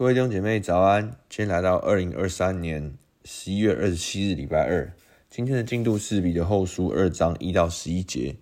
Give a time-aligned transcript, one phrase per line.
[0.00, 4.90] 各位弟兄姐妹早安，今天来到二零二三年十一月二十七日礼拜二，
[5.28, 8.36] 今天的进度是彼得后书二章一到十一节，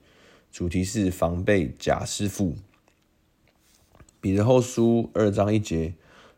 [0.52, 2.54] 主题是防备假师傅。
[4.20, 5.94] 彼得后书二章一节，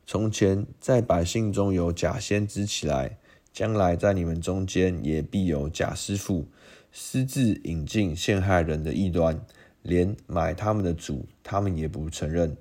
[0.06, 3.18] 从前在百姓中有假先知起来，
[3.52, 6.46] 将来在你们中间也必有假师傅，
[6.90, 9.38] 私自引进陷害人的异端，
[9.82, 12.56] 连买他们的主，他们也不承认。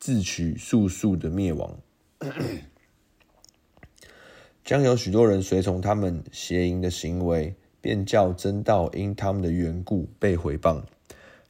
[0.00, 1.78] 自取速速的灭亡，
[4.64, 10.82] 将有许多人随从他们邪淫的行为，便叫真道因他们的缘故被毁谤。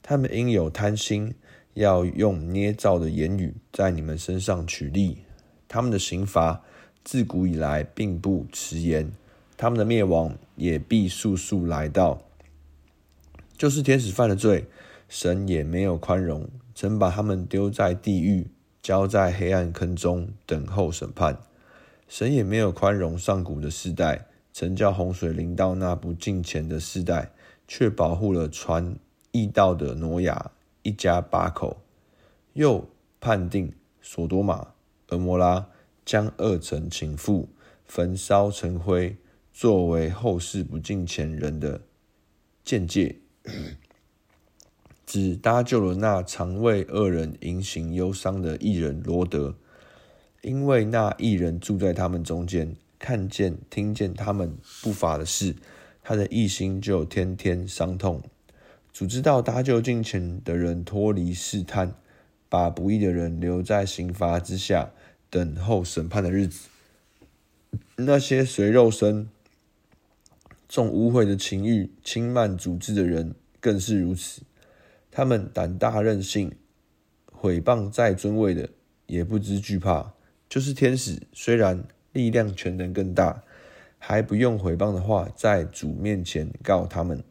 [0.02, 1.32] 他们因有贪心，
[1.74, 5.18] 要用捏造的言语在你们身上取利。
[5.68, 6.64] 他们的刑罚
[7.04, 9.12] 自古以来并不迟延，
[9.56, 12.20] 他们的灭亡也必速速来到。
[13.56, 14.64] 就是天使犯了罪，
[15.08, 16.50] 神也没有宽容。
[16.74, 18.48] 曾把他们丢在地狱，
[18.82, 21.38] 交在黑暗坑中，等候审判。
[22.08, 27.32] 神也没有宽容上古的世代，曾叫洪水临到那不敬虔的世代，
[27.68, 28.96] 却保护了传
[29.30, 30.50] 义道的挪亚
[30.82, 31.82] 一家八口。
[32.54, 32.88] 又
[33.20, 34.72] 判定所多玛、
[35.08, 35.68] 蛾摩拉，
[36.04, 37.46] 将二城倾覆，
[37.84, 39.16] 焚烧成灰，
[39.52, 41.82] 作为后世不敬虔人的
[42.64, 43.16] 鉴戒。
[45.12, 49.56] 只搭救了那常为恶人隐行忧伤的艺人罗德，
[50.40, 55.56] 因为那艺人住在他们中间，看见听见他们不法的事，
[56.04, 58.22] 他的一心就天天伤痛。
[58.92, 61.92] 主知道搭救敬虔的人脱离试探，
[62.48, 64.92] 把不义的人留在刑罚之下，
[65.28, 66.68] 等候审判的日子。
[67.96, 69.28] 那些随肉身
[70.68, 74.42] 重污秽的情欲，轻慢主治的人，更是如此。
[75.10, 76.52] 他们胆大任性，
[77.32, 78.68] 毁谤在尊位的，
[79.06, 80.12] 也不知惧怕。
[80.48, 83.42] 就是天使，虽然力量权能更大，
[83.98, 87.22] 还不用毁谤的话，在主面前告他们。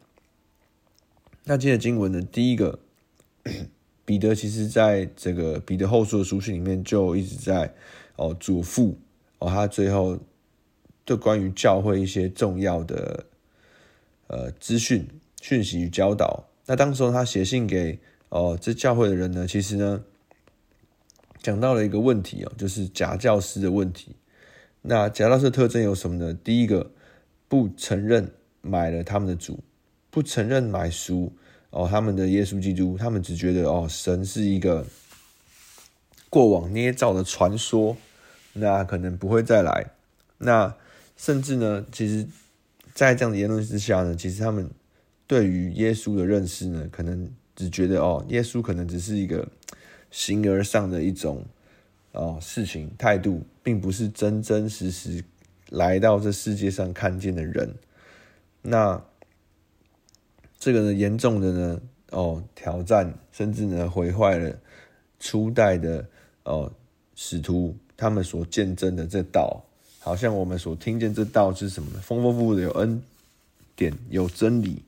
[1.46, 2.22] 那今天的经文呢？
[2.22, 2.80] 第一个，
[4.06, 7.74] 彼得其实在这个彼得后书的书信里面，就一直在
[8.18, 8.96] 哦嘱咐
[9.40, 10.20] 哦，他最后
[11.06, 13.26] 就关于教会一些重要的
[14.28, 15.08] 呃资讯、
[15.42, 16.49] 讯息与教导。
[16.70, 17.98] 那当时候他写信给
[18.30, 20.04] 哦这教会的人呢，其实呢
[21.42, 24.16] 讲到了一个问题哦，就是假教师的问题。
[24.84, 26.32] 那假教师的特征有什么呢？
[26.32, 26.92] 第一个，
[27.48, 28.32] 不承认
[28.62, 29.64] 买了他们的主，
[30.12, 31.34] 不承认买赎
[31.72, 34.86] 哦他们的耶稣基督，他们只觉得哦神是一个
[36.30, 37.98] 过往捏造的传说，
[38.54, 39.88] 那可能不会再来。
[40.38, 40.76] 那
[41.18, 42.28] 甚至呢，其实，
[42.94, 44.70] 在这样的言论之下呢，其实他们。
[45.30, 49.48] 对于耶稣的认识呢，可能只觉得哦，耶稣可能只是一个
[50.10, 51.46] 形而上的一种
[52.14, 55.24] 哦事情态度，并不是真真实实
[55.70, 57.76] 来到这世界上看见的人。
[58.64, 59.00] 那
[60.58, 64.60] 这个呢，严重的呢哦挑战，甚至呢毁坏了
[65.20, 66.04] 初代的
[66.42, 66.74] 哦
[67.14, 69.64] 使徒他们所见证的这道，
[70.00, 72.00] 好像我们所听见这道是什么呢？
[72.00, 73.00] 丰丰富富的有恩
[73.76, 74.82] 典，有真理。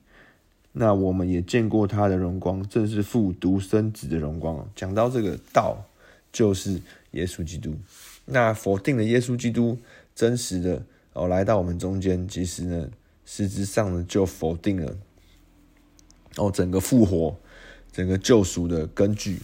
[0.74, 4.66] 那我们也见过他的荣光，正是父独生子的荣光。
[4.74, 5.86] 讲到这个道，
[6.32, 7.76] 就是耶稣基督。
[8.26, 9.78] 那否定了耶稣基督
[10.16, 12.90] 真实的哦来到我们中间，其实呢，
[13.26, 14.96] 实质上呢就否定了
[16.38, 17.38] 哦整个复活、
[17.92, 19.40] 整个救赎的根据。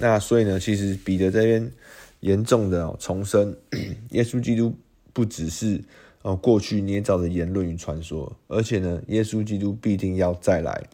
[0.00, 1.70] 那所以呢，其实彼得这边
[2.18, 3.56] 严重的重申，
[4.10, 4.74] 耶稣基督
[5.12, 5.82] 不只是。
[6.22, 10.84] 哦，过去捏造的言论与传说，而且呢，耶稣基督必定要再来，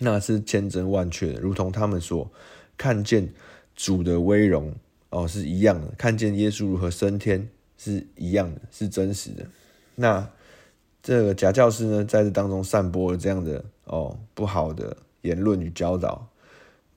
[0.00, 2.28] 那是千真万确的，如同他们所
[2.76, 3.32] 看见
[3.76, 4.74] 主的威荣
[5.10, 9.46] 哦是一样的，看见耶稣如何升天是一样的，是真实的。
[9.94, 10.28] 那
[11.00, 16.26] 这个假教师呢，在这当中散播了这样的哦不好的言论与教导。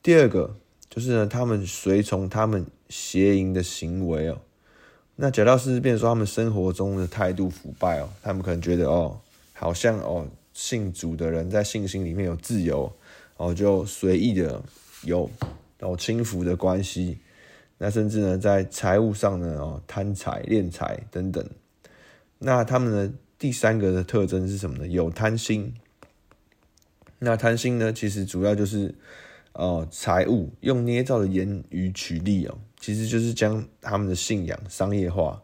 [0.02, 0.56] 第二个
[0.90, 4.42] 就是呢，他们随从他们邪淫的行为哦。
[5.20, 9.20] 那假教师变说他们生活中的态度腐败哦，他们可能觉得哦，
[9.54, 12.92] 好像哦信主的人在信心里面有自由
[13.38, 14.62] 哦，就随意的
[15.02, 15.28] 有
[15.80, 17.18] 哦轻浮的关系，
[17.80, 21.44] 那甚至呢在财务上呢哦贪财敛财等等。
[22.38, 24.88] 那他们的第三个的特征是什么呢？
[24.88, 25.74] 有贪心。
[27.18, 28.94] 那贪心呢，其实主要就是
[29.58, 32.58] 哦财务用捏造的言语取利哦。
[32.80, 35.42] 其实就是将他们的信仰商业化，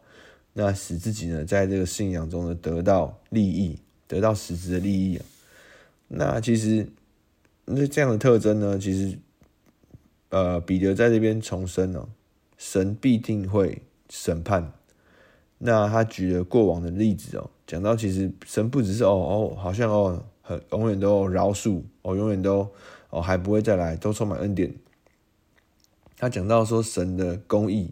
[0.54, 5.20] 那使自己呢在这个信仰中呢得到利益，得到实质的利益。
[6.08, 6.88] 那其实
[7.66, 9.18] 那这样的特征呢，其实
[10.30, 12.08] 呃彼得在这边重申哦，
[12.58, 14.72] 神必定会审判。
[15.58, 22.70] 那他举了过往的例子哦，讲到其实神不只是哦哦，好像哦很永远都饶恕哦，永远都
[23.14, 24.74] 哦还不会再来，都充满恩典。
[26.18, 27.92] 他讲到说神的公义，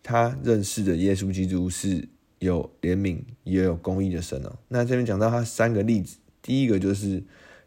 [0.00, 2.08] 他认识的耶稣基督是
[2.38, 4.56] 有怜悯也有公义的神哦。
[4.68, 7.24] 那这边讲到他三个例子，第一个就是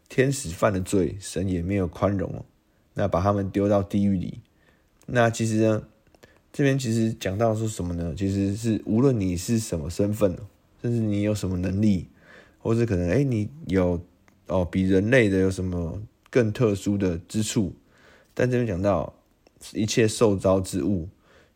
[0.08, 2.44] 天使犯了罪，神也没有宽容哦，
[2.94, 4.40] 那把他们丢到地狱里。
[5.06, 5.82] 那其实呢？
[6.54, 8.14] 这边其实讲到说什么呢？
[8.14, 10.36] 其实是无论你是什么身份，
[10.82, 12.08] 甚至你有什么能力，
[12.58, 13.98] 或者可能哎你有
[14.48, 16.02] 哦比人类的有什么
[16.32, 17.74] 更特殊的之处，
[18.32, 19.14] 但这边讲到
[19.74, 21.08] 一切受招之物，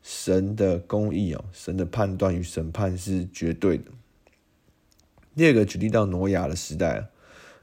[0.02, 3.84] 神的公义哦，神的判断与审判是绝对的。
[5.34, 7.08] 第二个举例到挪亚的时代，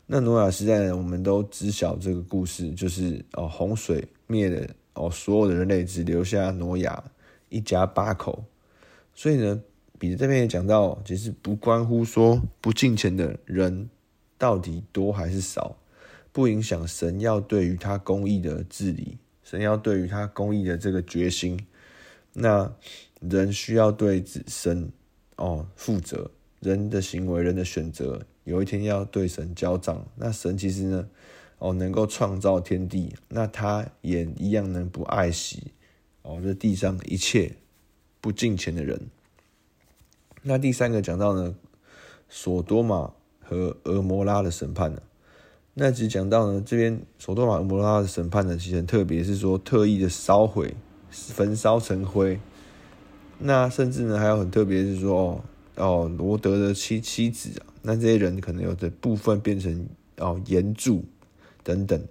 [0.07, 7.03] 那挪亚时代，我们都知晓这个故事，就是哦洪水灭了哦所有的人类，只留下挪亚。
[7.49, 8.43] 一家八口，
[9.13, 9.61] 所以呢，
[9.99, 13.87] 彼得这边也讲到，其实不关乎说不敬虔的人
[14.39, 15.77] 到底多还是少，
[16.33, 21.65] 不影响神要对于他公义的治理，神要对于他公义的这个决心。
[22.33, 22.73] 那
[23.21, 24.91] 人需要对神
[25.35, 30.05] 哦负责，人的行为、人的选择，有一天要对神交账。
[30.15, 31.07] 那神其实呢，
[31.59, 35.71] 哦能够创造天地，那他也一样能不爱惜。
[36.23, 37.55] 哦，这地上一切
[38.19, 38.99] 不敬虔的人。
[40.41, 41.55] 那第三个讲到呢，
[42.27, 45.01] 索多玛和俄摩拉的审判呢。
[45.75, 50.75] 那只讲到呢，这边索多玛、蛾摩拉的审判呢，其实很特别，是说特意的烧毁、
[51.09, 52.39] 焚烧成灰。
[53.39, 55.41] 那甚至呢，还有很特别，是说
[55.75, 59.87] 哦哦，罗德的妻妻子啊，那这些人可能有的部分变成
[60.17, 61.03] 哦岩柱
[61.63, 62.01] 等等。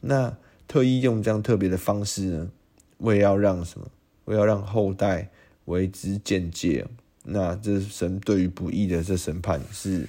[0.00, 0.36] 那
[0.68, 2.50] 特意用这样特别的方式呢。
[2.98, 3.86] 为要让什么？
[4.26, 5.30] 为要让后代
[5.64, 6.86] 为之鉴戒。
[7.24, 10.06] 那这神对于不义的这审判是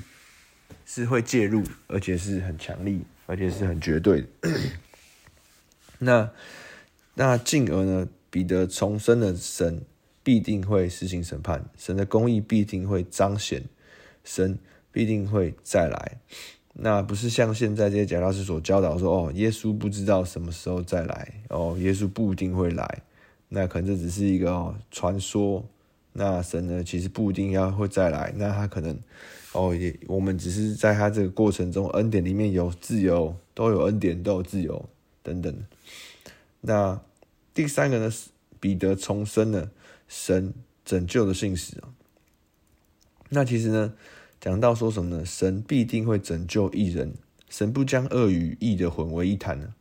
[0.93, 4.27] 是会介入，而且是很强力，而且是很绝对的。
[5.99, 6.29] 那
[7.13, 8.09] 那进而呢？
[8.29, 9.83] 彼得重生的神
[10.21, 13.63] 必定会施行审判，神的公义必定会彰显，
[14.25, 14.59] 神
[14.91, 16.17] 必定会再来。
[16.73, 23.01] 那不是像现在这些假教师所教导说，哦，耶稣不知道什么时候再来，哦，耶稣不一定会来，
[23.47, 25.65] 那可能这只是一个传说。
[26.11, 28.99] 那神呢，其实不一定要会再来，那他可能，
[29.53, 34.89] 哦，也我们只是在他这个过程中，恩典里面有自由，都有恩典，都有自由
[35.21, 35.53] 等等。
[36.62, 37.01] 那
[37.53, 38.13] 第三个呢，
[38.59, 39.69] 彼得重生了
[40.07, 40.53] 神
[40.86, 41.75] 拯救的信使。
[43.30, 43.94] 那其实呢？
[44.39, 45.24] 讲到说什么呢？
[45.24, 47.13] 神必定会拯救一人，
[47.48, 49.75] 神不将恶与义的混为一谈呢。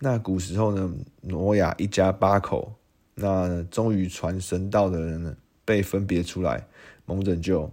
[0.00, 2.72] 那古时候呢，挪亚一家八口，
[3.14, 6.66] 那终于传神道的人呢，被分别出来，
[7.06, 7.70] 蒙拯救。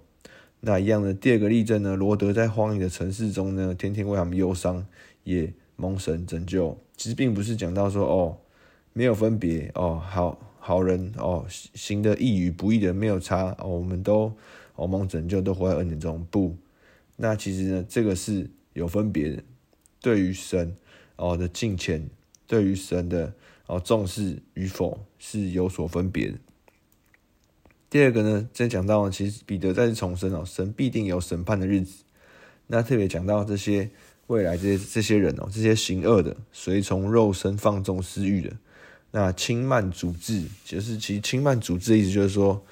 [0.59, 4.85] 那一样的第二个例证呢，罗德在荒野的城市中呢，天天为他们忧伤，
[5.23, 6.77] 也蒙神拯救。
[6.95, 8.37] 其实并不是讲到说哦，
[8.93, 14.31] 没有分别哦，好好人哦，行的义与不义的没有差哦，我们都。
[14.75, 16.55] 我们拯救都活在恩典中，不，
[17.15, 19.41] 那其实呢，这个是有分别的。
[19.99, 20.71] 对于神
[21.15, 22.07] 哦的敬虔，
[22.45, 23.33] 对于神的
[23.65, 26.37] 哦重视与否是有所分别的。
[27.89, 32.03] 第二个呢，在讲到其实彼得再次重申哦，神必定有审判的日子。
[32.67, 33.89] 那特别讲到这些
[34.27, 38.51] 未来这些这些人哦，这些行恶的，随从肉身放纵私欲的，
[39.11, 42.63] 那轻慢主治，就是其实轻慢主治的意思就是说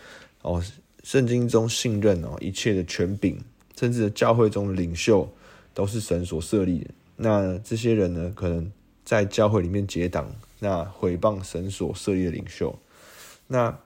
[0.41, 0.63] 哦。
[1.03, 3.39] 圣经中信任哦，一切的权柄，
[3.79, 5.31] 甚至教会中的领袖，
[5.71, 6.89] 都是神所设立的。
[7.17, 8.71] 那这些人呢，可能
[9.03, 12.75] 在教会里面结党，那毁谤神所设立的领袖。
[13.45, 13.77] 那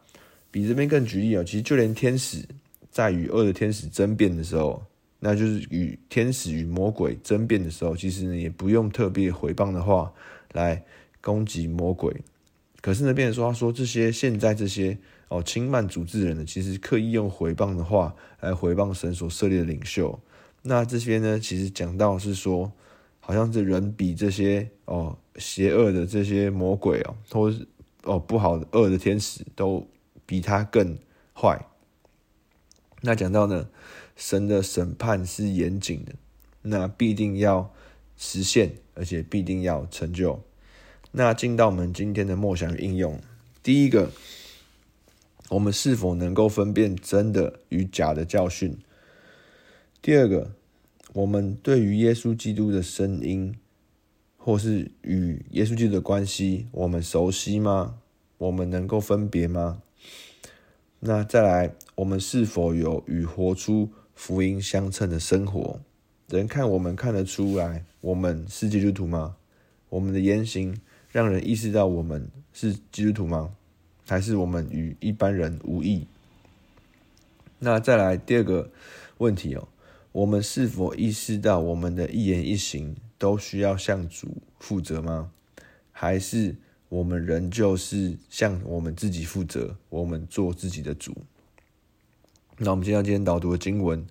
[0.52, 2.46] 比这边更举例啊，其实就连天使
[2.90, 4.84] 在与恶的天使争辩的时候，
[5.20, 10.12] 那就是与天使与魔鬼争辩的时候，其实也不用特别回谤的话
[10.54, 10.84] 来
[11.22, 12.16] 攻击魔鬼。
[12.82, 14.98] 可是呢，变成说他说这些现在这些。
[15.30, 20.20] 哦，轻慢主治人呢，其实刻意用回谤的话来回谤神所设立的领袖。
[20.64, 22.72] 那这些呢，其实讲到是说，
[23.20, 27.68] 好像是人比这些哦邪恶的这些魔鬼哦，或是
[28.06, 29.88] 哦不好的恶的天使都
[30.30, 30.96] 比他更
[31.34, 31.66] 坏。
[33.02, 33.68] 那讲到呢，
[34.16, 36.14] 神的审判是严谨的，
[36.62, 37.74] 那必定要
[38.16, 40.44] 实现，而且必定要成就。
[41.14, 43.20] 那进到我们今天的默想应用，
[43.64, 44.12] 第一个。
[45.50, 48.78] 我们是否能够分辨真的与假的教训？
[50.00, 50.52] 第二个，
[51.14, 53.56] 我们对于耶稣基督的声音，
[54.38, 57.98] 或是与耶稣基督的关系，我们熟悉吗？
[58.38, 59.82] 我们能够分别吗？
[61.02, 65.80] 那再来，我们是否有与活出福音相称的生活？
[66.28, 69.38] 人看我们看得出来，我们是基督徒吗？
[69.88, 70.78] 我们的言行
[71.10, 73.56] 让人意识到我们是基督徒吗？
[74.06, 76.06] 还是我们与一般人无异？
[77.60, 78.70] 那再来第二个
[79.20, 79.70] 问题哦，
[80.12, 85.32] 我们是否意识到我们的一言一行都需要向主负责吗？
[85.94, 86.58] 还是
[86.90, 91.16] 我们仍旧是向我们自己负责，我们做自己的主？
[92.58, 94.06] 那我们今天今天导读的经文。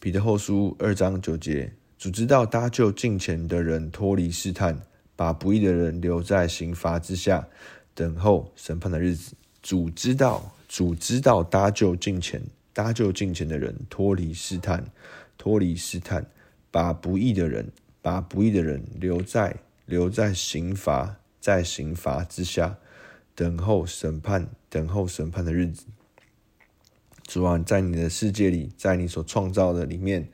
[0.00, 4.80] 彼得后书二章九节，主知道搭救近前的人脱离试探，
[5.14, 7.46] 把不义的人留在刑罚之下，
[7.94, 9.34] 等候审判的日子。
[9.60, 14.84] 主知道，主知道搭救近前、搭救近前的人脱离试探，
[15.38, 16.26] 脱离试探，
[16.70, 19.54] 把不义的人，把不义的人留在
[19.86, 22.78] 留在刑罚，在刑罚之下，
[23.34, 25.86] 等候审判，等候审判的日子。
[27.24, 30.28] 主啊，在你的世界里，在你所创造的里面，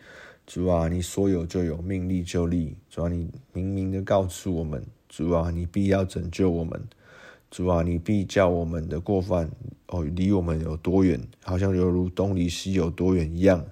[0.46, 2.76] 主啊，你说有就有，命立就立。
[2.90, 6.86] 主啊，你明明的告诉我们，主啊，你必要拯救我们。
[7.50, 9.50] 主啊，你必叫我们的过犯
[9.86, 13.64] 哦离我们有多远，好像犹如东离西有多远一样。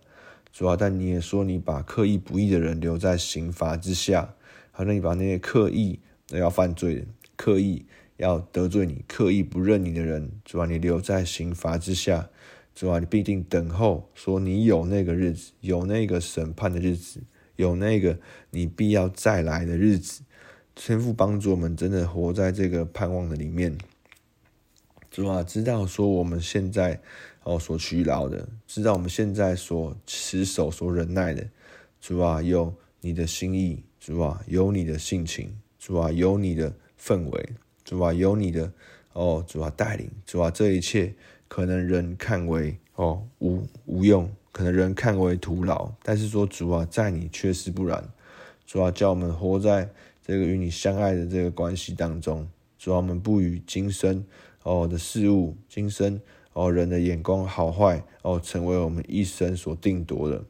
[0.50, 4.34] 主啊，但你也说你把刻意不义的人留在刑罚之下，
[4.72, 6.00] 好像你把那些刻意
[6.30, 7.04] 要犯罪的、
[7.36, 12.28] 刻意要得罪你、刻意不认你的人，主啊，你留在刑罚之下。
[12.74, 17.22] 主啊，你必定等候，说你有那个日子，有那个审判的日子，
[17.56, 18.18] 有那个
[18.50, 20.22] 你必要再来的日子。
[20.74, 23.78] 天父帮助我们，真的活在这个盼望的里面。
[25.10, 27.00] 主啊，知道说我们现在
[27.44, 31.48] 哦所劬劳的，知道我们现在所持守、所忍耐的。
[31.98, 36.74] 主啊，有你的心意，主啊，有你的性情，主啊，有你的
[37.06, 37.48] 氛围，
[37.84, 38.72] 主啊，有你的
[39.12, 41.14] 哦，主啊带领，主啊这一切。
[41.48, 48.02] 可能人看为哦无无用，可能人看为徒劳，但是说主啊，在你却是不然。
[48.66, 49.88] 主啊，叫我们活在
[50.24, 52.48] 这个与你相爱的这个关系当中。
[52.76, 54.24] 主啊，我们不与今生
[54.64, 56.20] 哦的事物、今生
[56.52, 60.44] 哦人的眼光好坏哦，成为我们一生所定夺的。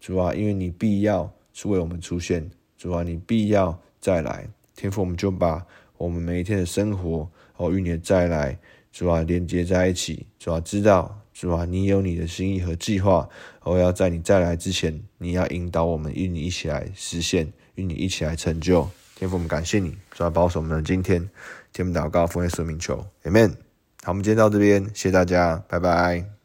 [0.00, 2.50] 主啊，因为你必要是为我们出现。
[2.76, 4.48] 主啊，你必要再来。
[4.74, 5.64] 天父，我们就把
[6.02, 8.58] 我们每一天的生活哦与你的再来。
[8.90, 10.26] 主啊，连接在一起。
[10.38, 13.26] 主啊，知道主啊，你有你的心意和计划。
[13.62, 18.86] 我要在你再来之前，你要引导我们与你一起来实现，与你一起来成就。
[19.14, 21.26] 天父，我们感谢你，主啊，保守我们的今天。
[21.72, 23.50] 天父祷告，奉耶稣名求，Amen。
[24.02, 26.41] 好，我们今天到这边，谢谢大家，拜拜。